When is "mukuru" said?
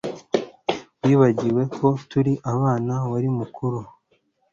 3.37-3.79